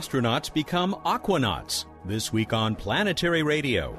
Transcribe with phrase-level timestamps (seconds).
[0.00, 1.84] astronauts become aquanauts.
[2.06, 3.94] This week on Planetary Radio.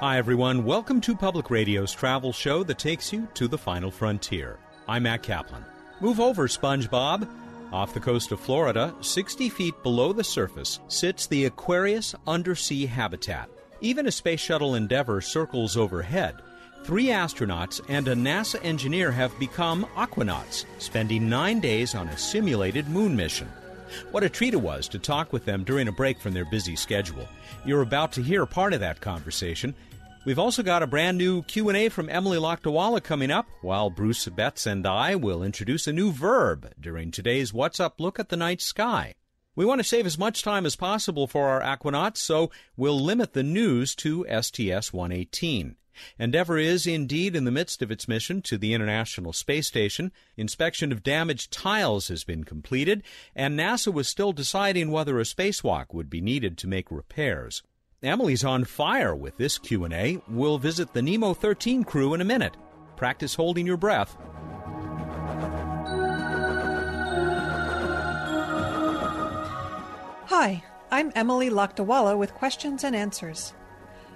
[0.00, 0.64] Hi, everyone.
[0.64, 4.58] Welcome to Public Radio's travel show that takes you to the final frontier.
[4.88, 5.62] I'm Matt Kaplan.
[6.00, 7.28] Move over, SpongeBob.
[7.70, 13.50] Off the coast of Florida, 60 feet below the surface, sits the Aquarius undersea habitat.
[13.82, 16.36] Even as Space Shuttle Endeavour circles overhead,
[16.84, 22.88] three astronauts and a NASA engineer have become aquanauts, spending nine days on a simulated
[22.88, 23.48] moon mission.
[24.10, 26.76] What a treat it was to talk with them during a break from their busy
[26.76, 27.28] schedule.
[27.64, 29.74] You're about to hear part of that conversation,
[30.24, 34.66] We've also got a brand new Q&A from Emily Lakdawalla coming up, while Bruce Betts
[34.66, 38.60] and I will introduce a new verb during today's What's Up Look at the Night
[38.60, 39.14] Sky.
[39.56, 43.32] We want to save as much time as possible for our aquanauts, so we'll limit
[43.32, 45.74] the news to STS-118.
[46.18, 50.12] Endeavour is indeed in the midst of its mission to the International Space Station.
[50.36, 53.02] Inspection of damaged tiles has been completed,
[53.34, 57.62] and NASA was still deciding whether a spacewalk would be needed to make repairs.
[58.02, 60.20] Emily's on fire with this Q&A.
[60.28, 62.56] We'll visit the Nemo 13 crew in a minute.
[62.96, 64.16] Practice holding your breath.
[70.26, 73.54] Hi, I'm Emily Lakdawalla with questions and answers.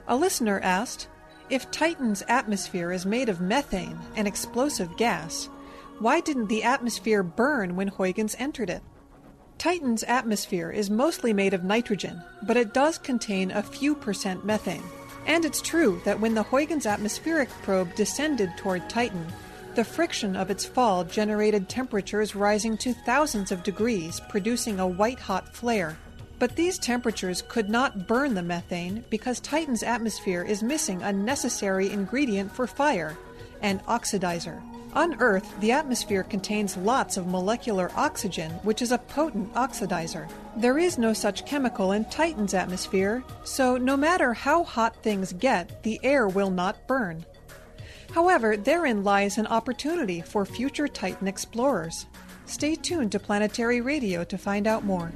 [0.09, 1.09] A listener asked,
[1.49, 5.49] if Titan's atmosphere is made of methane, an explosive gas,
[5.99, 8.83] why didn't the atmosphere burn when Huygens entered it?
[9.59, 14.83] Titan's atmosphere is mostly made of nitrogen, but it does contain a few percent methane.
[15.27, 19.27] And it's true that when the Huygens atmospheric probe descended toward Titan,
[19.75, 25.19] the friction of its fall generated temperatures rising to thousands of degrees, producing a white
[25.19, 25.97] hot flare.
[26.39, 31.91] But these temperatures could not burn the methane because Titan's atmosphere is missing a necessary
[31.91, 33.17] ingredient for fire
[33.62, 34.62] an oxidizer.
[34.95, 40.31] On Earth, the atmosphere contains lots of molecular oxygen, which is a potent oxidizer.
[40.56, 45.82] There is no such chemical in Titan's atmosphere, so no matter how hot things get,
[45.82, 47.27] the air will not burn.
[48.12, 52.06] However, therein lies an opportunity for future Titan explorers.
[52.47, 55.12] Stay tuned to Planetary Radio to find out more.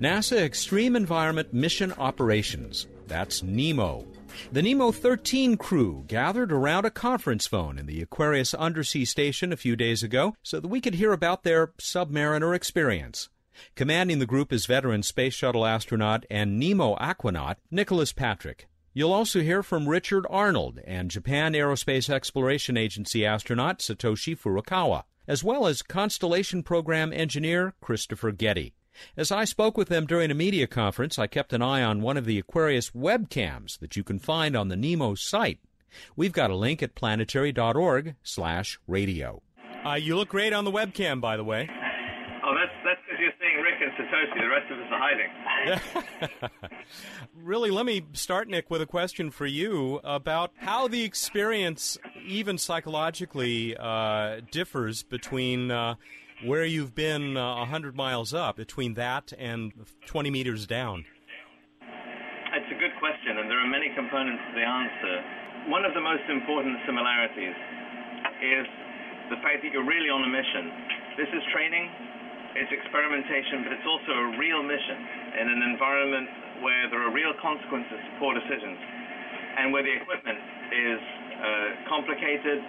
[0.00, 2.86] NASA Extreme Environment Mission Operations.
[3.06, 4.04] That's NEMO.
[4.52, 9.56] The NEMO 13 crew gathered around a conference phone in the Aquarius Undersea Station a
[9.56, 13.30] few days ago so that we could hear about their submariner experience.
[13.74, 18.68] Commanding the group is veteran Space Shuttle astronaut and NEMO aquanaut Nicholas Patrick.
[18.92, 25.42] You'll also hear from Richard Arnold and Japan Aerospace Exploration Agency astronaut Satoshi Furukawa, as
[25.42, 28.74] well as Constellation Program engineer Christopher Gerty.
[29.16, 32.16] As I spoke with them during a media conference, I kept an eye on one
[32.16, 35.60] of the Aquarius webcams that you can find on the NEMO site.
[36.14, 39.42] We've got a link at planetary.org slash radio.
[39.84, 41.68] Uh, you look great on the webcam, by the way.
[42.44, 44.40] Oh, that's that's because you're seeing Rick and Satoshi.
[44.40, 46.80] The rest of us are hiding.
[47.34, 52.56] really, let me start, Nick, with a question for you about how the experience, even
[52.56, 55.96] psychologically, uh, differs between uh,
[56.44, 59.72] where you've been uh, 100 miles up between that and
[60.06, 61.04] 20 meters down?
[61.80, 65.14] It's a good question, and there are many components to the answer.
[65.72, 67.56] One of the most important similarities
[68.40, 68.66] is
[69.32, 70.64] the fact that you're really on a mission.
[71.16, 71.88] This is training,
[72.56, 74.98] it's experimentation, but it's also a real mission
[75.40, 78.80] in an environment where there are real consequences to poor decisions
[79.60, 80.40] and where the equipment
[80.72, 81.44] is uh,
[81.88, 82.60] complicated,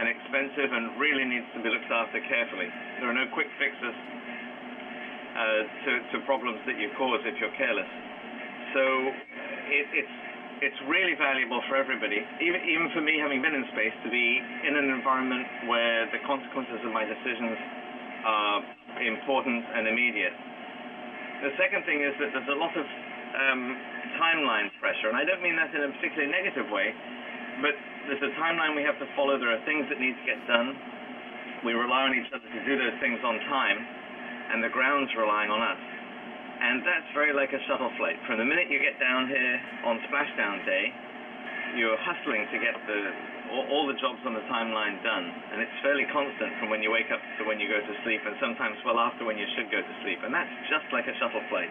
[0.00, 2.66] and expensive and really needs to be looked after carefully.
[2.98, 7.90] There are no quick fixes uh, to, to problems that you cause if you're careless.
[8.74, 8.82] So
[9.70, 10.16] it, it's
[10.62, 14.38] it's really valuable for everybody, even, even for me having been in space, to be
[14.38, 17.58] in an environment where the consequences of my decisions
[18.24, 18.62] are
[19.02, 20.32] important and immediate.
[21.42, 23.76] The second thing is that there's a lot of um,
[24.16, 26.94] timeline pressure, and I don't mean that in a particularly negative way,
[27.60, 27.74] but
[28.08, 29.40] there's a timeline we have to follow.
[29.40, 30.76] There are things that need to get done.
[31.64, 33.78] We rely on each other to do those things on time,
[34.52, 35.80] and the ground's relying on us.
[36.60, 38.20] And that's very like a shuttle flight.
[38.28, 39.56] From the minute you get down here
[39.88, 40.92] on splashdown day,
[41.80, 43.00] you're hustling to get the
[43.50, 46.88] all, all the jobs on the timeline done, and it's fairly constant from when you
[46.92, 49.68] wake up to when you go to sleep, and sometimes well after when you should
[49.72, 50.20] go to sleep.
[50.24, 51.68] And that's just like a shuttle flight.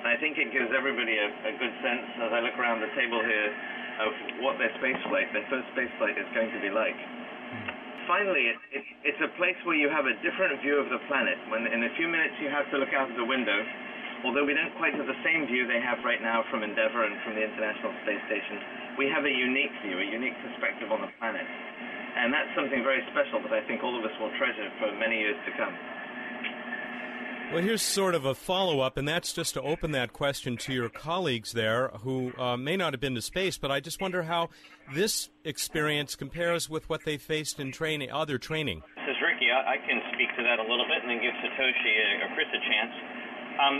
[0.00, 2.92] And I think it gives everybody a, a good sense as I look around the
[2.96, 3.50] table here
[4.02, 4.12] of
[4.44, 6.96] what their space flight, their first space flight is going to be like.
[8.06, 11.34] Finally, it, it, it's a place where you have a different view of the planet.
[11.50, 13.58] When in a few minutes you have to look out of the window
[14.24, 17.14] although we don't quite have the same view they have right now from Endeavour and
[17.22, 21.10] from the International Space Station, we have a unique view, a unique perspective on the
[21.22, 21.44] planet.
[21.44, 25.20] And that's something very special that I think all of us will treasure for many
[25.20, 25.74] years to come.
[27.52, 30.74] Well, here's sort of a follow up, and that's just to open that question to
[30.74, 34.24] your colleagues there who uh, may not have been to space, but I just wonder
[34.24, 34.50] how
[34.92, 38.82] this experience compares with what they faced in training, other training.
[38.98, 39.48] This is Ricky.
[39.48, 41.94] I, I can speak to that a little bit and then give Satoshi
[42.26, 42.92] or Chris a chance.
[43.62, 43.74] Um,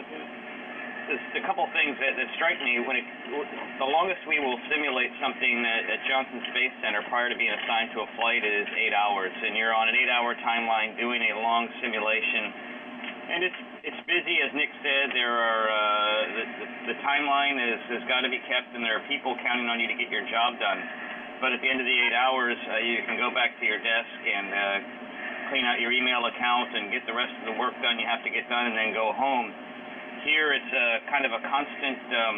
[1.39, 2.83] a couple things that, that strike me.
[2.83, 3.07] When it,
[3.79, 7.95] the longest we will simulate something at, at Johnson Space Center prior to being assigned
[7.95, 11.71] to a flight is eight hours, and you're on an eight-hour timeline doing a long
[11.79, 12.66] simulation.
[13.27, 15.11] And it's it's busy, as Nick said.
[15.11, 18.97] There are uh, the, the, the timeline is has got to be kept, and there
[18.99, 20.81] are people counting on you to get your job done.
[21.43, 23.83] But at the end of the eight hours, uh, you can go back to your
[23.83, 24.79] desk and uh,
[25.51, 28.23] clean out your email account and get the rest of the work done you have
[28.25, 29.53] to get done, and then go home
[30.27, 32.03] here it's a kind of a constant.
[32.11, 32.37] Um,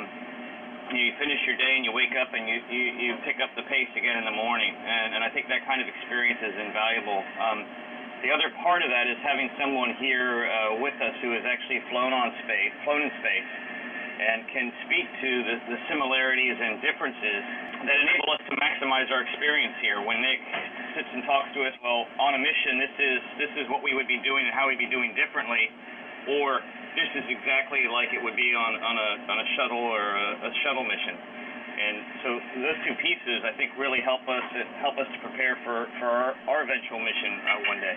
[0.88, 3.64] you finish your day and you wake up and you, you, you pick up the
[3.68, 7.20] pace again in the morning, and, and I think that kind of experience is invaluable.
[7.36, 7.58] Um,
[8.22, 11.78] the other part of that is having someone here uh, with us who has actually
[11.90, 13.50] flown on space, flown in space,
[14.18, 17.42] and can speak to the, the similarities and differences
[17.86, 20.02] that enable us to maximize our experience here.
[20.02, 20.42] When Nick
[20.98, 23.94] sits and talks to us, well, on a mission, this is this is what we
[23.94, 25.70] would be doing and how we'd be doing differently,
[26.42, 26.58] or
[26.98, 30.28] this is exactly like it would be on, on a on a shuttle or a,
[30.42, 31.37] a shuttle mission.
[31.78, 31.96] And
[32.26, 32.28] so
[32.58, 34.46] those two pieces, I think, really help us
[34.82, 37.96] help us to prepare for, for our, our eventual mission uh, one day.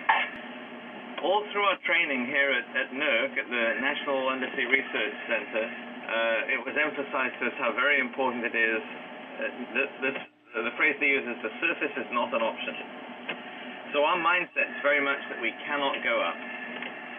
[1.26, 6.54] All through our training here at, at NURC, at the National Undersea Research Center, uh,
[6.54, 8.82] it was emphasized to us how very important it is.
[9.42, 12.76] Uh, uh, the phrase they use is the surface is not an option.
[13.94, 16.38] So our mindset is very much that we cannot go up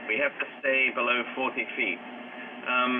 [0.08, 2.00] we have to stay below 40 feet.
[2.66, 2.92] Um,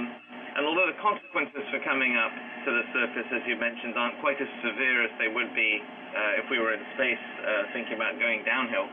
[0.58, 2.32] and although the consequences for coming up
[2.64, 6.40] to the surface, as you mentioned, aren't quite as severe as they would be uh,
[6.42, 8.86] if we were in space uh, thinking about going downhill,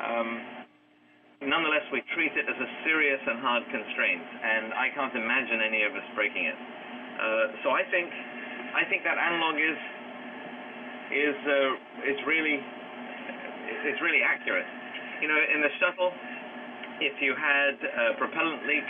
[0.00, 0.28] um,
[1.44, 5.84] nonetheless, we treat it as a serious and hard constraint, and I can't imagine any
[5.84, 6.56] of us breaking it.
[6.56, 8.08] Uh, so I think,
[8.74, 9.78] I think that analog is
[11.12, 12.58] is uh, is really
[13.84, 14.66] it's really accurate.
[15.20, 16.10] You know, in the shuttle,
[17.00, 18.88] if you had a propellant leak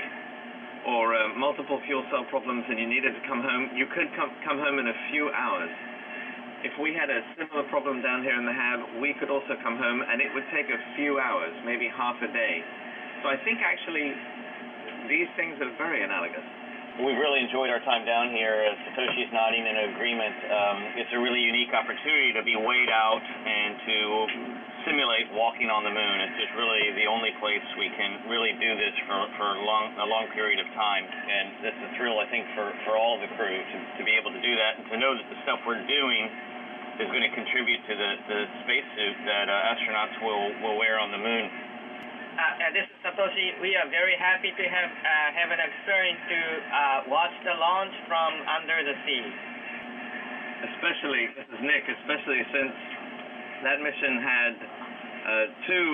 [0.87, 4.31] or uh, multiple fuel cell problems and you needed to come home, you could come,
[4.45, 5.73] come home in a few hours.
[6.65, 9.77] If we had a similar problem down here in the HAB, we could also come
[9.77, 12.65] home and it would take a few hours, maybe half a day.
[13.21, 14.13] So I think actually
[15.09, 16.45] these things are very analogous.
[16.95, 18.55] We've really enjoyed our time down here.
[18.71, 23.19] As Satoshi's nodding in agreement, um, it's a really unique opportunity to be weighed out
[23.19, 23.97] and to
[24.87, 26.17] simulate walking on the moon.
[26.23, 29.91] It's just really the only place we can really do this for, for a, long,
[29.99, 31.03] a long period of time.
[31.11, 34.15] And it's a thrill, I think, for, for all of the crew to, to be
[34.15, 36.31] able to do that and to know that the stuff we're doing
[37.03, 41.11] is going to contribute to the, the spacesuit that uh, astronauts will, will wear on
[41.11, 41.74] the moon.
[42.35, 43.63] Uh, this is Satoshi.
[43.63, 47.95] We are very happy to have uh, have an experience to uh, watch the launch
[48.11, 49.23] from under the sea.
[50.67, 51.87] Especially, this is Nick.
[51.87, 52.75] Especially since
[53.63, 55.33] that mission had uh,
[55.63, 55.87] two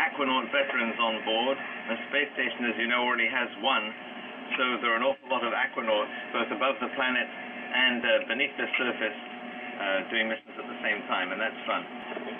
[0.00, 1.60] Aquanaut veterans on board.
[1.92, 3.92] The space station, as you know, already has one.
[4.56, 8.56] So there are an awful lot of Aquanauts both above the planet and uh, beneath
[8.56, 9.18] the surface
[9.76, 11.84] uh, doing missions at the same time, and that's fun.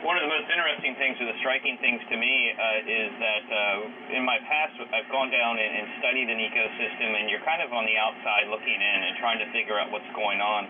[0.04, 3.44] One of the most interesting things, or the striking things to me, uh, is that
[3.48, 7.60] uh, in my past, I've gone down and, and studied an ecosystem, and you're kind
[7.60, 10.62] of on the outside looking in and trying to figure out what's going on.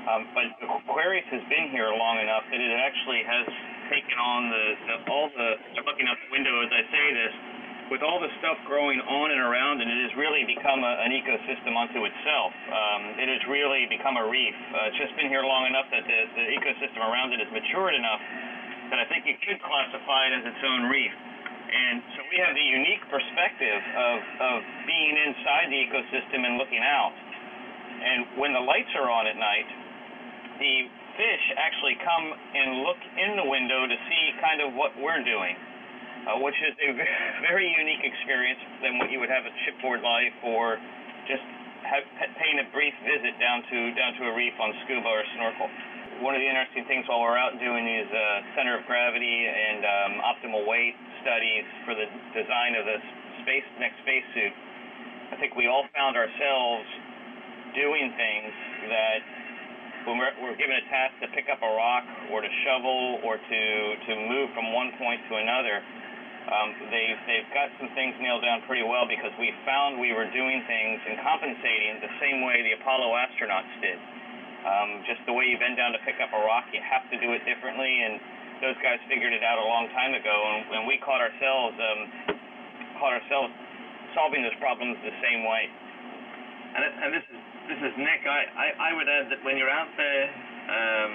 [0.00, 0.46] Um, but
[0.88, 3.46] Aquarius has been here long enough that it actually has
[3.92, 5.48] taken on the, the all the.
[5.76, 6.99] I'm looking out the window as I say
[7.90, 11.10] with all the stuff growing on and around, and it has really become a, an
[11.10, 12.54] ecosystem unto itself.
[12.70, 14.54] Um, it has really become a reef.
[14.70, 17.98] Uh, it's just been here long enough that the, the ecosystem around it has matured
[17.98, 18.22] enough
[18.94, 21.14] that I think you could classify it as its own reef.
[21.70, 26.82] And so we have the unique perspective of, of being inside the ecosystem and looking
[26.82, 27.14] out.
[27.14, 29.68] And when the lights are on at night,
[30.58, 35.22] the fish actually come and look in the window to see kind of what we're
[35.22, 35.54] doing,
[36.28, 36.90] uh, which is a
[37.48, 40.76] very unique experience than what you would have at shipboard life or
[41.28, 41.44] just
[41.86, 42.04] have,
[42.36, 45.68] paying a brief visit down to down to a reef on scuba or snorkel.
[46.20, 49.80] One of the interesting things while we're out doing these uh, center of gravity and
[49.80, 50.92] um, optimal weight
[51.24, 52.04] studies for the
[52.36, 52.98] design of the
[53.40, 54.52] space next spacesuit,
[55.32, 56.84] I think we all found ourselves
[57.72, 58.52] doing things
[58.92, 59.20] that
[60.08, 63.36] when we're, we're given a task to pick up a rock or to shovel or
[63.36, 63.60] to,
[64.08, 65.80] to move from one point to another,
[66.48, 70.26] Um, they've, they've got some things nailed down pretty well because we found we were
[70.32, 74.00] doing things and compensating the same way the Apollo astronauts did.
[74.64, 77.16] Um, just the way you bend down to pick up a rock, you have to
[77.16, 78.20] do it differently, and
[78.60, 82.00] those guys figured it out a long time ago, and, and we caught ourselves um,
[83.00, 83.52] caught ourselves
[84.12, 85.64] solving those problems the same way.
[86.76, 87.40] And, and this is
[87.72, 88.28] this is Nick.
[88.28, 90.24] I, I, I would add that when you're out there
[90.68, 91.12] um,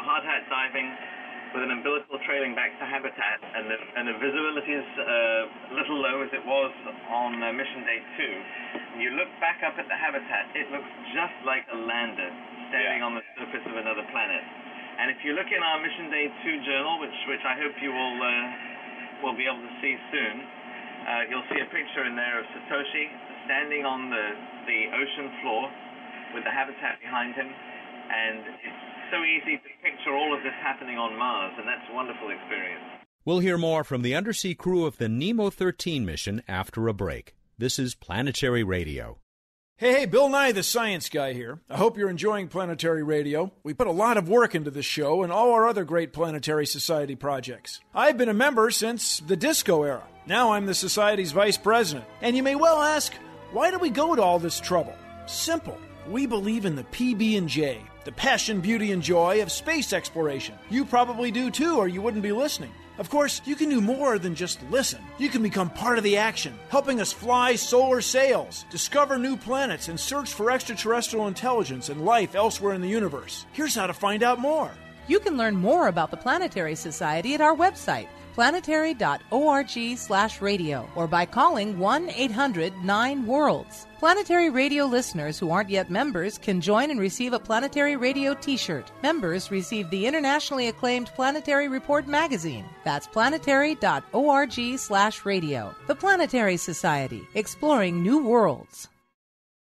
[0.00, 0.88] hard hat diving
[1.56, 5.74] with an umbilical trailing back to habitat, and the, and the visibility is uh, a
[5.80, 6.68] little low as it was
[7.08, 8.34] on uh, mission day two,
[8.92, 12.28] and you look back up at the habitat, it looks just like a lander
[12.68, 13.08] standing Yeah.
[13.08, 14.44] on the surface of another planet.
[15.00, 17.88] And if you look in our mission day two journal, which which I hope you
[17.88, 20.34] will uh, will be able to see soon,
[21.08, 23.08] uh, you'll see a picture in there of Satoshi
[23.48, 24.26] standing on the
[24.68, 25.72] the ocean floor
[26.36, 30.98] with the habitat behind him, and it's so easy to picture all of this happening
[30.98, 32.84] on Mars, and that's a wonderful experience.
[33.24, 37.34] We'll hear more from the undersea crew of the Nemo 13 mission after a break.
[37.58, 39.18] This is Planetary Radio.
[39.78, 41.60] Hey, hey, Bill Nye, the science guy here.
[41.68, 43.52] I hope you're enjoying Planetary Radio.
[43.62, 46.64] We put a lot of work into this show and all our other great Planetary
[46.64, 47.80] Society projects.
[47.94, 50.04] I've been a member since the disco era.
[50.26, 52.06] Now I'm the Society's vice president.
[52.22, 53.12] And you may well ask,
[53.52, 54.94] why do we go to all this trouble?
[55.26, 55.78] Simple.
[56.08, 60.54] We believe in the PB&J, the passion, beauty, and joy of space exploration.
[60.70, 62.72] You probably do too, or you wouldn't be listening.
[62.98, 65.02] Of course, you can do more than just listen.
[65.18, 69.88] You can become part of the action, helping us fly solar sails, discover new planets,
[69.88, 73.44] and search for extraterrestrial intelligence and life elsewhere in the universe.
[73.52, 74.70] Here's how to find out more.
[75.08, 81.08] You can learn more about the Planetary Society at our website, planetary.org slash radio, or
[81.08, 83.86] by calling 1-800-9-WORLDS.
[83.98, 88.92] Planetary Radio listeners who aren't yet members can join and receive a Planetary Radio t-shirt.
[89.02, 92.66] Members receive the internationally acclaimed Planetary Report magazine.
[92.84, 95.74] That's planetary.org slash radio.
[95.86, 98.88] The Planetary Society, exploring new worlds.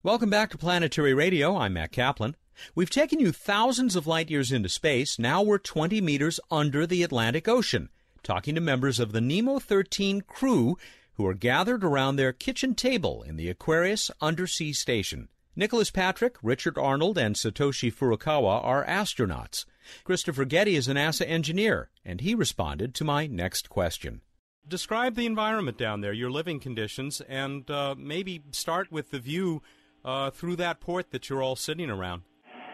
[0.03, 1.57] Welcome back to Planetary Radio.
[1.57, 2.35] I'm Matt Kaplan.
[2.75, 5.17] We've taken you thousands of light years into space.
[5.17, 7.89] Now we're 20 meters under the Atlantic Ocean,
[8.23, 10.77] talking to members of the Nemo 13 crew
[11.13, 15.27] who are gathered around their kitchen table in the Aquarius Undersea Station.
[15.55, 19.65] Nicholas Patrick, Richard Arnold, and Satoshi Furukawa are astronauts.
[20.03, 24.21] Christopher Gerty is a NASA engineer, and he responded to my next question.
[24.67, 29.61] Describe the environment down there, your living conditions, and uh, maybe start with the view
[30.05, 32.21] uh, through that port that you're all sitting around.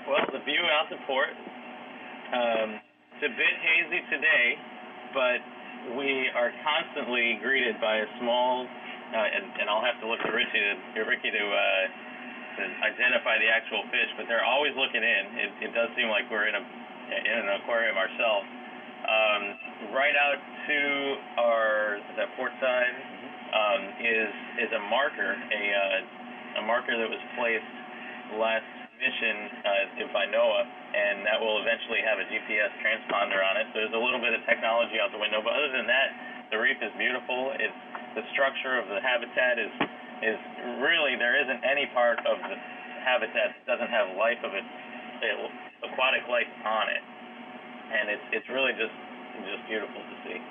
[0.08, 1.34] Well, the view out the port,
[2.34, 2.80] um,
[3.16, 4.56] it's a bit hazy today,
[5.18, 5.42] but
[5.98, 10.30] we are constantly greeted by a small, uh, and, and I'll have to look to
[10.30, 10.62] Richie
[10.94, 11.84] to, Ricky to, uh,
[12.62, 15.24] to identify the actual fish, but they're always looking in.
[15.42, 16.62] It, it does seem like we're in a
[17.08, 18.46] in an aquarium ourselves.
[19.08, 19.42] Um,
[19.96, 20.80] right out to
[21.40, 22.96] our the port side
[23.56, 24.32] um, is
[24.68, 27.74] is a marker, a uh, a marker that was placed
[28.36, 33.66] last mission uh, by NOAA, and that will eventually have a GPS transponder on it.
[33.74, 36.10] So there's a little bit of technology out the window, but other than that,
[36.50, 37.54] the reef is beautiful.
[37.58, 37.82] It's
[38.18, 39.74] the structure of the habitat is
[40.18, 40.40] is
[40.82, 42.58] really there isn't any part of the
[43.06, 47.04] habitat that doesn't have life of its uh, aquatic life on it,
[47.94, 48.96] and it's it's really just
[49.46, 50.42] just beautiful to see.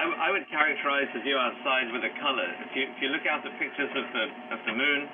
[0.00, 2.48] I, I would characterize the view outside with a color.
[2.64, 4.24] If you, if you look out the pictures of the,
[4.54, 5.10] of the moon,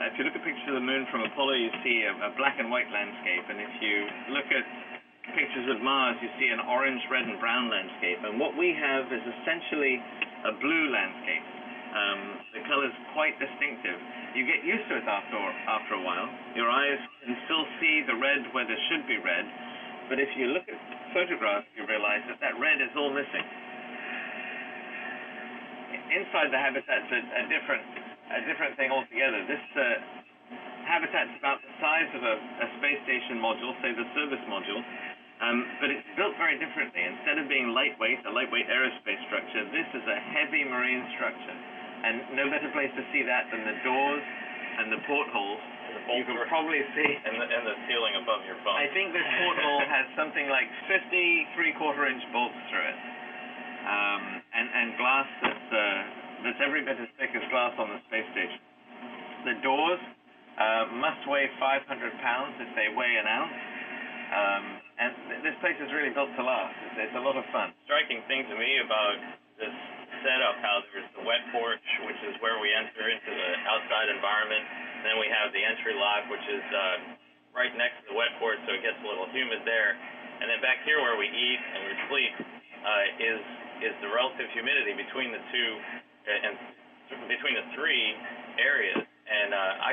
[0.00, 2.30] uh, if you look at pictures of the moon from Apollo, you see a, a
[2.34, 3.46] black and white landscape.
[3.46, 3.94] And if you
[4.34, 4.64] look at
[5.38, 8.18] pictures of Mars, you see an orange, red, and brown landscape.
[8.26, 10.02] And what we have is essentially
[10.50, 11.46] a blue landscape.
[11.94, 12.20] Um,
[12.58, 13.98] the is quite distinctive.
[14.34, 15.38] You get used to it after,
[15.70, 16.26] after a while.
[16.58, 19.46] Your eyes can still see the red where there should be red.
[20.10, 20.74] But if you look at
[21.14, 23.46] photographs, you realize that that red is all missing
[26.14, 27.82] inside the habitat's a, a different
[28.32, 29.44] a different thing altogether.
[29.44, 29.84] This uh,
[30.88, 34.80] habitat's about the size of a, a space station module, say the service module,
[35.44, 37.02] um, but it's built very differently.
[37.04, 41.56] Instead of being lightweight, a lightweight aerospace structure, this is a heavy marine structure.
[42.04, 44.24] And no better place to see that than the doors
[44.78, 45.60] and the portholes.
[45.94, 47.10] The You can probably see.
[47.24, 48.76] and the, and the ceiling above your bunk.
[48.76, 51.00] I think this porthole has something like 50
[51.56, 52.98] three-quarter inch bolts through it,
[53.88, 58.00] um, and and glass that's uh, that's every bit as thick as glass on the
[58.12, 58.60] space station.
[59.48, 60.02] The doors
[60.60, 61.88] uh, must weigh 500
[62.20, 63.58] pounds if they weigh an ounce,
[64.28, 64.64] um,
[65.00, 66.76] and th- this place is really built to last.
[66.92, 67.72] It's, it's a lot of fun.
[67.88, 69.16] striking thing to me about
[69.56, 69.72] this
[70.20, 74.64] setup, how there's the wet porch, which is where we enter into the outside environment.
[75.04, 78.60] Then we have the entry lock, which is uh, right next to the wet porch,
[78.68, 79.96] so it gets a little humid there.
[80.44, 82.34] And then back here where we eat and we sleep
[82.84, 83.40] uh, is
[83.82, 85.70] is the relative humidity between the two
[86.24, 86.56] and
[87.28, 88.16] between the three
[88.60, 89.00] areas.
[89.24, 89.92] And uh, I,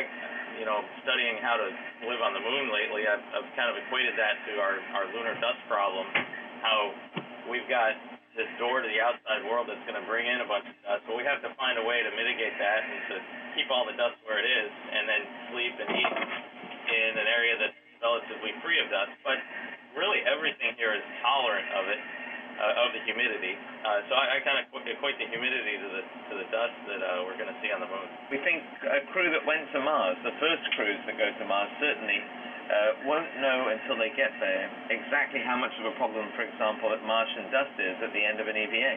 [0.60, 1.68] you know, studying how to
[2.04, 5.36] live on the moon lately, I've, I've kind of equated that to our, our lunar
[5.40, 6.04] dust problem.
[6.60, 6.92] How
[7.48, 7.96] we've got
[8.36, 11.04] this door to the outside world that's going to bring in a bunch of dust.
[11.08, 13.16] But we have to find a way to mitigate that and to
[13.56, 15.22] keep all the dust where it is, and then
[15.52, 16.16] sleep and eat
[16.92, 19.12] in an area that's relatively free of dust.
[19.24, 19.40] But
[20.00, 22.00] really, everything here is tolerant of it,
[22.62, 23.58] uh, of the humidity.
[23.82, 27.02] Uh, so I, I kind of equate the humidity to the to the dust that
[27.02, 28.06] uh, we're going to see on the moon.
[28.30, 31.74] We think a crew that went to Mars, the first crews that go to Mars,
[31.82, 36.46] certainly uh, won't know until they get there exactly how much of a problem, for
[36.46, 38.96] example, that Martian dust is at the end of an EVA,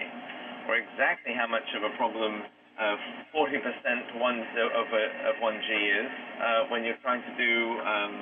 [0.69, 2.45] or exactly how much of a problem
[2.75, 2.99] uh,
[3.31, 7.55] 40% one, of, a, of 1G is uh, when you're trying to do
[7.87, 8.15] um,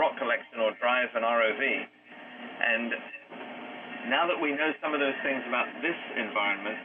[0.00, 1.60] rock collection or drive an ROV.
[1.60, 3.19] And
[4.08, 6.78] now that we know some of those things about this environment,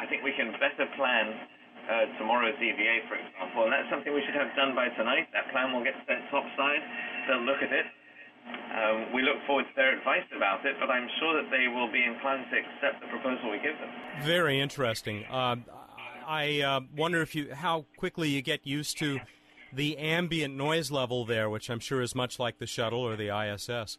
[0.00, 1.38] I think we can better plan
[1.88, 5.30] uh, tomorrow's EVA, for example, and that's something we should have done by tonight.
[5.32, 6.82] That plan will get sent topside.
[7.26, 7.86] They'll look at it.
[8.42, 11.90] Um, we look forward to their advice about it, but I'm sure that they will
[11.90, 13.90] be inclined to accept the proposal we give them.
[14.22, 15.24] Very interesting.
[15.30, 15.56] Uh,
[16.26, 19.20] I uh, wonder if you how quickly you get used to
[19.72, 23.28] the ambient noise level there, which I'm sure is much like the shuttle or the
[23.28, 23.98] ISS.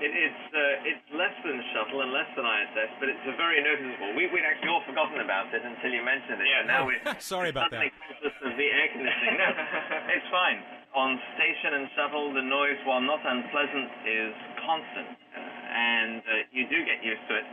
[0.00, 3.64] It, it's uh, it's less than shuttle and less than ISS, but it's a very
[3.64, 4.12] noticeable.
[4.12, 6.48] We, would actually all forgotten about it until you mentioned it.
[6.48, 7.88] Yeah, now we sorry about that.
[7.88, 9.40] Of the air conditioning.
[9.40, 9.48] no,
[10.16, 10.60] it's fine.
[10.92, 15.40] On station and shuttle, the noise, while not unpleasant, is constant, uh,
[15.72, 17.46] and uh, you do get used to it.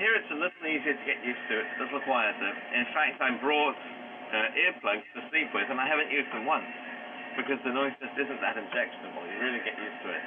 [0.00, 1.54] Here, it's a little easier to get used to.
[1.60, 2.48] It's a little quieter.
[2.72, 6.70] In fact, I brought uh, earplugs to sleep with, and I haven't used them once
[7.36, 9.20] because the noise just isn't that objectionable.
[9.28, 10.24] You really get used to it.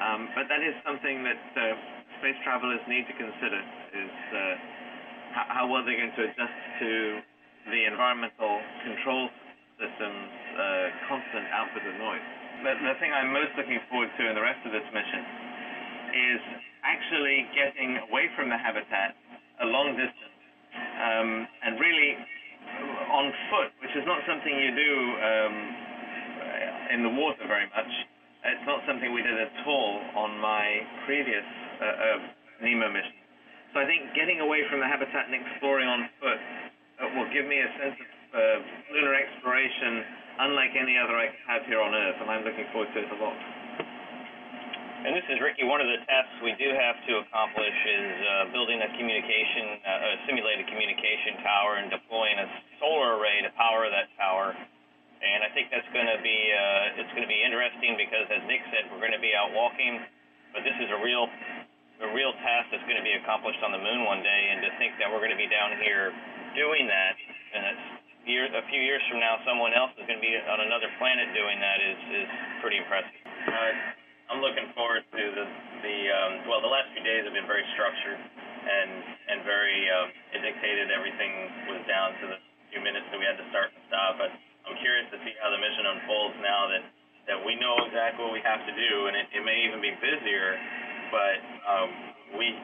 [0.00, 3.60] Um, but that is something that uh, space travelers need to consider:
[3.96, 4.40] is uh,
[5.32, 6.92] how, well they're going to adjust to
[7.72, 9.28] the environmental control
[9.80, 12.24] system's uh, constant output of noise.
[12.60, 15.22] But the thing I'm most looking forward to in the rest of this mission
[16.12, 16.40] is
[16.84, 19.16] actually getting away from the habitat
[19.64, 20.36] a long distance
[20.76, 22.16] um, and really
[23.12, 24.92] on foot, which is not something you do
[25.24, 25.54] um,
[26.96, 27.92] in the water very much.
[28.44, 31.44] It's not something we did at all on my previous
[31.80, 33.16] uh, NEMO mission.
[33.72, 36.40] So I think getting away from the habitat and exploring on foot
[37.00, 38.40] uh, will give me a sense of uh,
[38.92, 40.04] lunar exploration
[40.40, 43.18] unlike any other I have here on Earth, and I'm looking forward to it a
[43.20, 43.36] lot.
[45.00, 45.64] And this is Ricky.
[45.64, 50.12] One of the tasks we do have to accomplish is uh, building a communication, uh,
[50.12, 54.52] a simulated communication tower, and deploying a solar array to power that tower.
[54.52, 58.44] And I think that's going to be uh, it's going to be interesting because, as
[58.44, 60.04] Nick said, we're going to be out walking,
[60.52, 61.32] but this is a real
[62.00, 64.42] a real task that's going to be accomplished on the moon one day.
[64.52, 66.12] And to think that we're going to be down here
[66.56, 67.12] doing that,
[67.54, 67.84] and it's
[68.28, 71.28] year, a few years from now, someone else is going to be on another planet
[71.32, 72.28] doing that is is
[72.60, 73.16] pretty impressive.
[73.48, 75.46] Uh, I'm looking forward to the
[75.82, 78.90] the um, well, the last few days have been very structured and
[79.32, 81.32] and very um, it dictated everything
[81.72, 82.38] was down to the
[82.70, 84.30] few minutes that we had to start and stop, but
[84.68, 86.84] I'm curious to see how the mission unfolds now that
[87.28, 89.92] that we know exactly what we have to do, and it, it may even be
[90.02, 90.56] busier,
[91.10, 91.90] but um,
[92.38, 92.54] we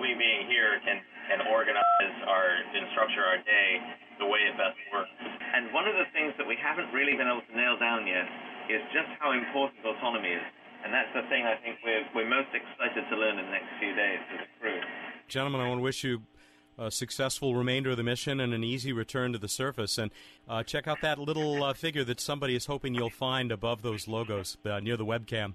[0.00, 3.68] we being here can can organize our and structure our day
[4.18, 5.12] the way it best works.
[5.54, 8.26] And one of the things that we haven't really been able to nail down yet
[8.66, 10.46] is just how important autonomy is.
[10.84, 13.70] And that's the thing I think we're, we're most excited to learn in the next
[13.80, 14.80] few days as a crew.
[15.26, 16.22] Gentlemen, I want to wish you
[16.78, 19.98] a successful remainder of the mission and an easy return to the surface.
[19.98, 20.12] And
[20.48, 24.06] uh, check out that little uh, figure that somebody is hoping you'll find above those
[24.06, 25.54] logos uh, near the webcam.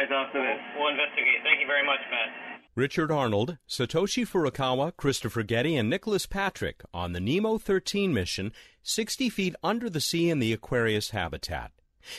[0.00, 0.60] A look for it right after this.
[0.76, 1.42] We'll investigate.
[1.42, 2.60] Thank you very much, Matt.
[2.74, 9.28] Richard Arnold, Satoshi Furukawa, Christopher Gerty, and Nicholas Patrick on the Nemo 13 mission, 60
[9.28, 11.72] feet under the sea in the Aquarius habitat.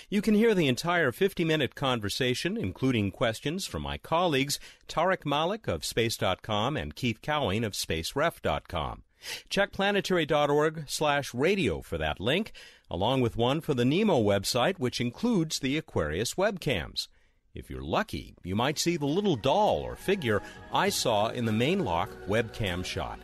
[0.10, 5.68] You can hear the entire 50 minute conversation, including questions from my colleagues Tariq Malik
[5.68, 9.04] of Space.com and Keith Cowing of SpaceRef.com.
[9.50, 12.52] Check planetary.org slash radio for that link,
[12.90, 17.08] along with one for the NEMO website, which includes the Aquarius webcams.
[17.54, 21.52] If you're lucky, you might see the little doll or figure I saw in the
[21.52, 23.20] main lock webcam shot.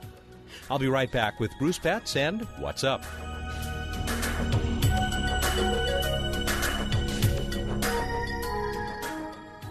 [0.69, 3.05] I'll be right back with Bruce Betts and What's Up.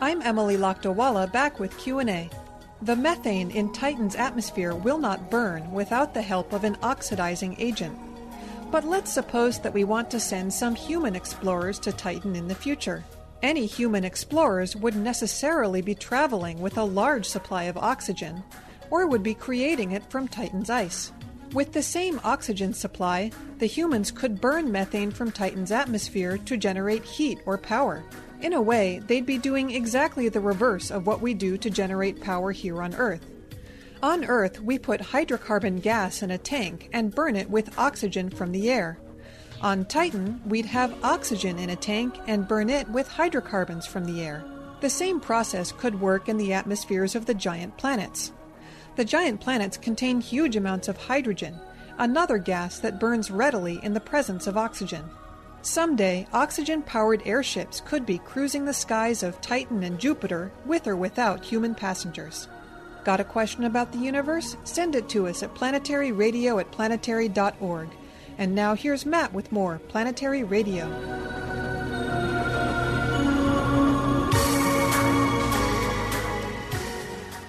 [0.00, 2.30] I'm Emily Lakdawalla back with Q&A.
[2.80, 7.98] The methane in Titan's atmosphere will not burn without the help of an oxidizing agent.
[8.70, 12.54] But let's suppose that we want to send some human explorers to Titan in the
[12.54, 13.04] future.
[13.42, 18.42] Any human explorers would necessarily be traveling with a large supply of oxygen,
[18.90, 21.12] or would be creating it from Titan's ice.
[21.52, 27.04] With the same oxygen supply, the humans could burn methane from Titan's atmosphere to generate
[27.04, 28.02] heat or power.
[28.40, 32.20] In a way, they'd be doing exactly the reverse of what we do to generate
[32.20, 33.24] power here on Earth.
[34.02, 38.52] On Earth, we put hydrocarbon gas in a tank and burn it with oxygen from
[38.52, 38.98] the air.
[39.62, 44.22] On Titan, we'd have oxygen in a tank and burn it with hydrocarbons from the
[44.22, 44.44] air.
[44.80, 48.32] The same process could work in the atmospheres of the giant planets.
[48.96, 51.58] The giant planets contain huge amounts of hydrogen,
[51.98, 55.04] another gas that burns readily in the presence of oxygen.
[55.62, 60.96] Someday, oxygen powered airships could be cruising the skies of Titan and Jupiter with or
[60.96, 62.46] without human passengers.
[63.04, 64.56] Got a question about the universe?
[64.64, 67.88] Send it to us at planetaryradio at planetary.org.
[68.38, 70.86] And now here's Matt with more Planetary Radio.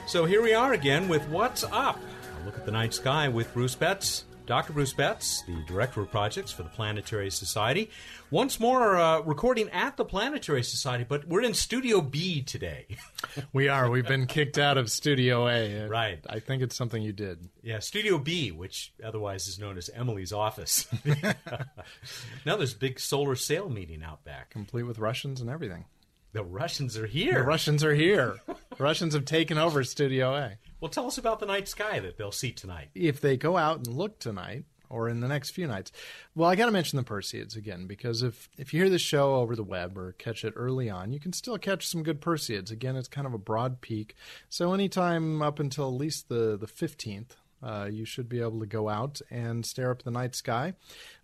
[0.07, 1.99] So here we are again with What's Up?
[2.41, 4.23] A look at the night sky with Bruce Betts.
[4.47, 4.71] Dr.
[4.71, 7.91] Bruce Betts, the Director of Projects for the Planetary Society.
[8.31, 12.87] Once more, uh, recording at the Planetary Society, but we're in Studio B today.
[13.53, 13.89] we are.
[13.89, 15.89] We've been kicked out of Studio A.
[15.89, 16.19] Right.
[16.29, 17.49] I think it's something you did.
[17.61, 20.87] Yeah, Studio B, which otherwise is known as Emily's office.
[22.45, 24.51] now there's a big solar sail meeting out back.
[24.51, 25.83] Complete with Russians and everything.
[26.31, 27.33] The Russians are here.
[27.33, 28.37] The Russians are here.
[28.77, 30.57] Russians have taken over Studio A.
[30.79, 32.89] Well, tell us about the night sky that they'll see tonight.
[32.93, 35.91] If they go out and look tonight, or in the next few nights.
[36.35, 39.35] Well, I got to mention the Perseids again because if if you hear the show
[39.35, 42.71] over the web or catch it early on, you can still catch some good Perseids.
[42.71, 44.15] Again, it's kind of a broad peak,
[44.49, 47.35] so anytime up until at least the the fifteenth.
[47.61, 50.75] Uh, you should be able to go out and stare up the night sky.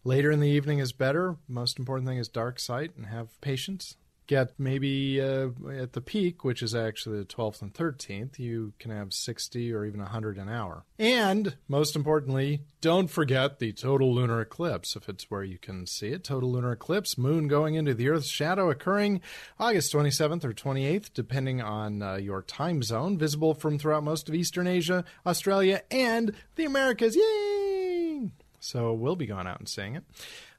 [0.03, 1.37] Later in the evening is better.
[1.47, 6.43] Most important thing is dark sight and have patience get maybe uh, at the peak,
[6.43, 10.49] which is actually the 12th and 13th, you can have 60 or even 100 an
[10.49, 10.85] hour.
[10.97, 16.09] And most importantly, don't forget the total lunar eclipse if it's where you can see
[16.09, 16.23] it.
[16.23, 19.21] Total lunar eclipse, moon going into the Earth's shadow occurring
[19.59, 24.35] August 27th or 28th, depending on uh, your time zone, visible from throughout most of
[24.35, 27.15] Eastern Asia, Australia, and the Americas.
[27.15, 28.31] Yay!
[28.59, 30.03] So we'll be going out and seeing it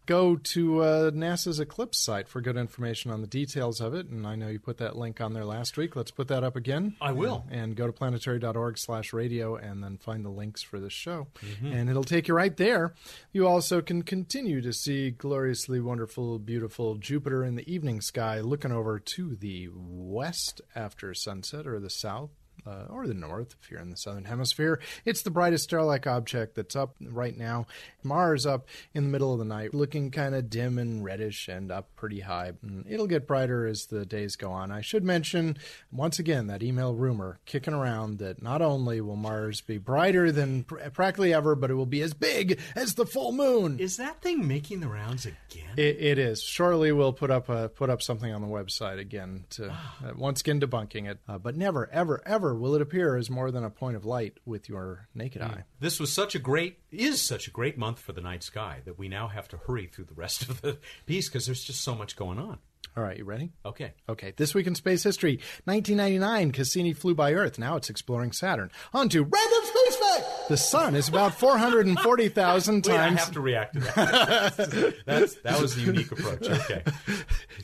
[0.06, 4.06] go to uh, NASA's Eclipse site for good information on the details of it.
[4.06, 5.96] And I know you put that link on there last week.
[5.96, 6.96] Let's put that up again.
[7.00, 7.44] I will.
[7.50, 11.28] And, and go to planetary.org slash radio and then find the links for this show.
[11.42, 11.72] Mm-hmm.
[11.72, 12.94] And it'll take you right there.
[13.32, 18.72] You also can continue to see gloriously wonderful, beautiful Jupiter in the evening sky looking
[18.72, 22.30] over to the west after sunset or the south
[22.66, 24.80] uh, or the north if you're in the southern hemisphere.
[25.04, 27.66] It's the brightest star-like object that's up right now.
[28.02, 31.70] Mars up in the middle of the night, looking kind of dim and reddish and
[31.70, 32.52] up pretty high.
[32.88, 34.70] It'll get brighter as the days go on.
[34.70, 35.56] I should mention
[35.90, 40.64] once again that email rumor kicking around that not only will Mars be brighter than
[40.64, 43.78] pr- practically ever, but it will be as big as the full moon.
[43.78, 45.74] Is that thing making the rounds again?
[45.76, 46.42] It, it is.
[46.42, 50.40] Shortly, we'll put up a, put up something on the website again to uh, once
[50.40, 51.18] again debunking it.
[51.28, 54.38] Uh, but never, ever, ever will it appear as more than a point of light
[54.44, 55.50] with your naked mm.
[55.50, 55.64] eye.
[55.80, 58.98] This was such a great, is such a great month for the night sky that
[58.98, 61.94] we now have to hurry through the rest of the piece because there's just so
[61.94, 62.58] much going on.
[62.96, 63.50] All right, you ready?
[63.66, 63.92] Okay.
[64.08, 64.34] Okay.
[64.36, 67.58] This week in space history, 1999, Cassini flew by Earth.
[67.58, 68.70] Now it's exploring Saturn.
[68.92, 70.48] On to random space fact.
[70.48, 72.88] The sun is about 440,000 times.
[72.88, 74.94] Wait, I have to react to that.
[75.06, 76.48] That's, that was the unique approach.
[76.48, 76.84] Okay.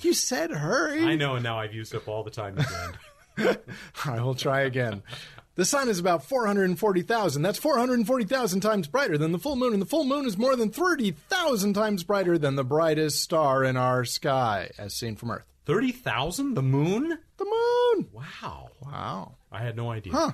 [0.00, 1.04] You said hurry.
[1.04, 2.92] I know, and now I've used up all the time again.
[4.04, 5.02] I will try again.
[5.56, 7.42] The sun is about 440,000.
[7.42, 10.70] That's 440,000 times brighter than the full moon, and the full moon is more than
[10.70, 15.44] 30,000 times brighter than the brightest star in our sky, as seen from Earth.
[15.66, 16.54] 30,000?
[16.54, 17.18] The moon?
[17.36, 18.08] The moon!
[18.12, 18.70] Wow.
[18.80, 19.36] Wow.
[19.52, 20.12] I had no idea.
[20.12, 20.32] Huh.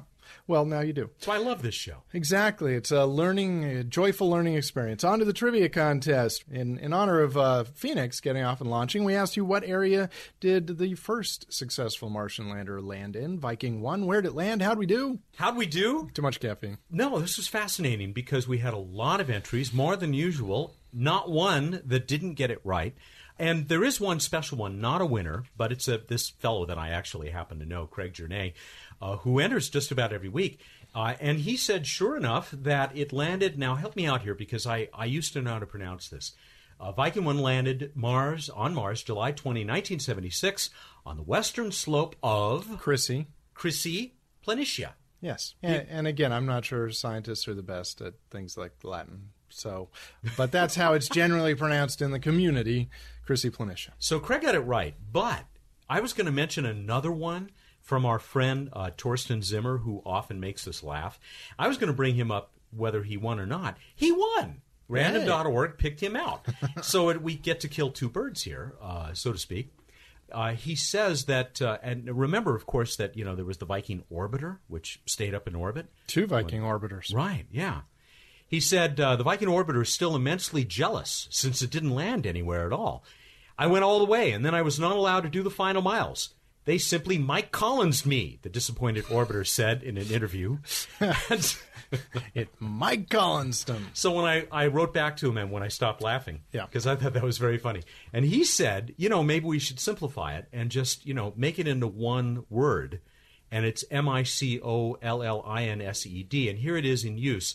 [0.49, 1.11] Well, now you do.
[1.19, 2.03] So I love this show.
[2.13, 2.75] Exactly.
[2.75, 5.03] It's a learning, a joyful learning experience.
[5.03, 6.45] On to the trivia contest.
[6.51, 10.09] In, in honor of uh, Phoenix getting off and launching, we asked you what area
[10.39, 13.41] did the first successful Martian lander land in?
[13.41, 14.07] Viking 1.
[14.07, 14.63] Where did it land?
[14.63, 15.19] How'd we do?
[15.37, 16.11] How'd we do?
[16.15, 16.79] Too much caffeine.
[16.91, 20.77] No, this was fascinating because we had a lot of entries, more than usual.
[20.93, 22.95] Not one that didn't get it right.
[23.39, 26.79] And there is one special one, not a winner, but it's a this fellow that
[26.79, 28.55] I actually happen to know, Craig Journay,
[29.01, 30.61] uh, who enters just about every week.
[30.95, 33.59] Uh, and he said, sure enough, that it landed.
[33.59, 36.33] Now, help me out here because I, I used to know how to pronounce this.
[36.81, 40.71] Uh, Viking 1 landed Mars on Mars July 20, 1976,
[41.05, 44.13] on the western slope of Chryse, Chryse
[44.47, 44.93] Planitia.
[45.21, 49.31] Yes, and, and, again, I'm not sure scientists are the best at things like Latin.
[49.49, 49.89] So,
[50.37, 52.91] but that's how it's generally pronounced in the community,
[53.27, 53.91] Chryse Planitia.
[53.99, 55.45] So Craig got it right, but
[55.89, 60.41] I was going to mention another one from our friend uh, Torsten Zimmer, who often
[60.41, 61.19] makes us laugh.
[61.59, 63.79] I was going to bring him up whether he won or not.
[63.95, 64.63] He won.
[64.89, 66.47] Random.org picked him out.
[66.83, 69.73] so it, we get to kill two birds here, uh, so to speak.
[70.33, 73.67] Uh, he says that, uh, and remember, of course, that you know there was the
[73.67, 75.87] Viking orbiter, which stayed up in orbit.
[76.09, 77.15] Two Viking orbiters.
[77.15, 77.47] Right?
[77.51, 77.83] Yeah.
[78.49, 82.67] He said uh, the Viking orbiter is still immensely jealous since it didn't land anywhere
[82.67, 83.03] at all.
[83.59, 85.83] I went all the way, and then I was not allowed to do the final
[85.83, 86.35] miles.
[86.65, 90.59] They simply Mike Collins me, the disappointed orbiter said in an interview.
[92.35, 93.87] It Mike Collins them.
[93.95, 96.67] so when I, I wrote back to him and when I stopped laughing, Yeah.
[96.67, 97.83] because I thought that was very funny,
[98.13, 101.61] and he said, you know, maybe we should simplify it and just you know make
[101.61, 103.01] it into one word,
[103.53, 106.77] and it's M I C O L L I N S E D, and here
[106.77, 107.55] it is in use.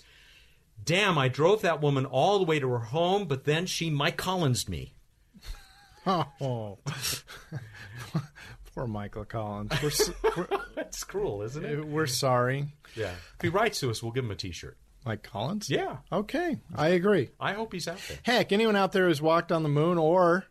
[0.84, 4.17] Damn, I drove that woman all the way to her home, but then she Mike
[4.17, 4.94] Collins me.
[6.08, 6.80] Oh,
[8.74, 9.72] poor Michael Collins.
[9.84, 9.91] We're,
[10.36, 11.86] we're, That's cruel, isn't it?
[11.86, 12.74] we're sorry.
[12.96, 13.12] Yeah.
[13.36, 14.78] If he writes to us, we'll give him a T-shirt.
[15.06, 15.70] Mike Collins?
[15.70, 15.98] Yeah.
[16.12, 17.30] Okay, I agree.
[17.39, 18.17] I hope he's out there.
[18.24, 20.46] Heck, anyone out there who's walked on the moon or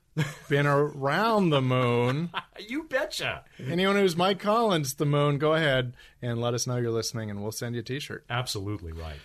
[0.49, 3.45] been around the moon, You betcha.
[3.59, 7.43] anyone who's Mike Collins the moon, go ahead and let us know you're listening, and
[7.43, 8.25] we'll send you a T-shirt.
[8.31, 9.19] Absolutely right.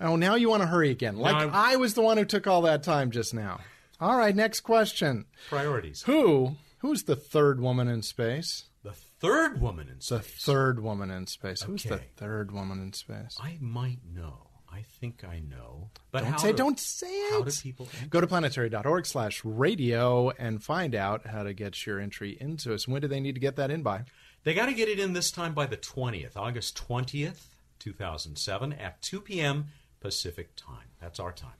[0.00, 1.16] Oh, now you want to hurry again?
[1.18, 3.60] Like I'm- I was the one who took all that time just now.
[4.00, 5.26] All right, next question.
[5.48, 6.02] Priorities.
[6.02, 6.56] Who?
[6.78, 8.64] Who's the third woman in space?
[8.84, 10.18] The third woman in space.
[10.18, 11.62] The third woman in space.
[11.62, 13.36] Who's the third woman in space?
[13.40, 14.44] I might know.
[14.70, 15.90] I think I know.
[16.12, 17.32] But Don't how say, do, don't say it.
[17.32, 17.88] How do people?
[18.10, 22.86] Go to planetary.org slash radio and find out how to get your entry into us.
[22.86, 24.02] When do they need to get that in by?
[24.44, 28.36] They got to get it in this time by the twentieth, August twentieth, two thousand
[28.38, 29.68] seven, at two p.m.
[30.00, 30.88] Pacific time.
[31.00, 31.52] That's our time.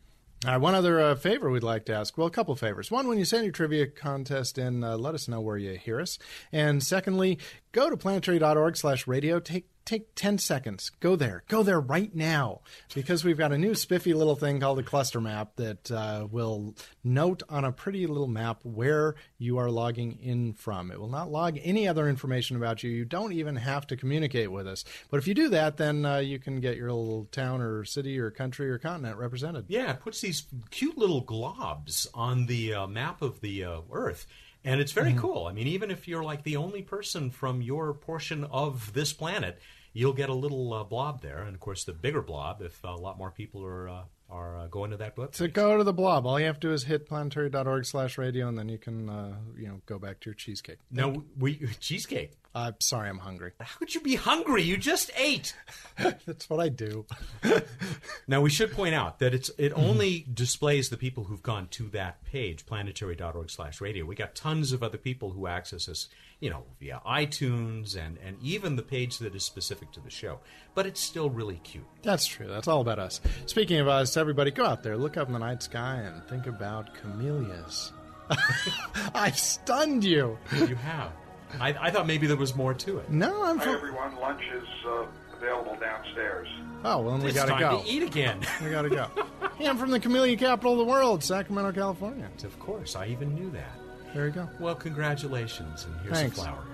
[0.44, 2.16] All right, one other uh, favor we'd like to ask.
[2.16, 2.92] Well, a couple favors.
[2.92, 6.00] One, when you send your trivia contest in, uh, let us know where you hear
[6.00, 6.16] us.
[6.52, 7.38] And secondly,
[7.72, 9.40] go to planetary.org slash radio.
[9.40, 10.90] Take take 10 seconds.
[11.00, 11.44] Go there.
[11.48, 12.60] Go there right now.
[12.94, 16.74] Because we've got a new spiffy little thing called a cluster map that uh, will
[17.02, 20.90] note on a pretty little map where you are logging in from.
[20.90, 22.90] It will not log any other information about you.
[22.90, 24.84] You don't even have to communicate with us.
[25.10, 28.18] But if you do that, then uh, you can get your little town or city
[28.18, 29.64] or country or continent represented.
[29.68, 34.26] Yeah, it puts these cute little globs on the uh, map of the uh, Earth.
[34.68, 35.46] And it's very cool.
[35.46, 39.58] I mean, even if you're like the only person from your portion of this planet,
[39.94, 41.38] you'll get a little uh, blob there.
[41.38, 44.66] And of course, the bigger blob if a lot more people are uh, are uh,
[44.66, 45.32] going to that website.
[45.32, 48.46] To go to the blob, all you have to do is hit planetary.org slash radio,
[48.46, 50.80] and then you can, uh, you know, go back to your cheesecake.
[50.90, 52.32] No, we cheesecake.
[52.58, 53.52] I'm sorry, I'm hungry.
[53.60, 54.62] How could you be hungry?
[54.62, 55.54] You just ate.
[55.98, 57.06] That's what I do.
[58.30, 61.88] Now we should point out that it's it only displays the people who've gone to
[61.90, 64.04] that page, planetary.org/radio.
[64.04, 68.36] We got tons of other people who access us, you know, via iTunes and and
[68.42, 70.40] even the page that is specific to the show.
[70.74, 71.86] But it's still really cute.
[72.02, 72.48] That's true.
[72.48, 73.22] That's all about us.
[73.46, 76.46] Speaking of us, everybody, go out there, look up in the night sky, and think
[76.46, 77.92] about camellias.
[79.14, 80.36] I've stunned you.
[80.52, 81.12] You have.
[81.60, 83.10] I, I thought maybe there was more to it.
[83.10, 83.74] No, I'm Hi, from.
[83.74, 84.16] everyone.
[84.16, 85.06] Lunch is uh,
[85.36, 86.48] available downstairs.
[86.84, 87.82] Oh, well, then we It's gotta time go.
[87.82, 88.40] to eat again.
[88.62, 89.06] We gotta go.
[89.58, 92.28] yeah, I'm from the camellia capital of the world, Sacramento, California.
[92.44, 93.72] of course, I even knew that.
[94.14, 94.48] There you go.
[94.60, 96.38] Well, congratulations, and here's Thanks.
[96.38, 96.64] a flower.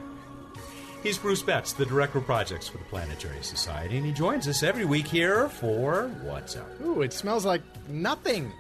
[1.03, 4.63] He's Bruce Betts, the Director of Projects for the Planetary Society, and he joins us
[4.63, 6.67] every week here for What's Up.
[6.83, 8.51] Ooh, it smells like nothing.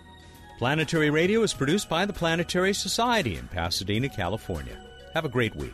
[0.58, 4.76] Planetary Radio is produced by the Planetary Society in Pasadena, California.
[5.14, 5.72] Have a great week.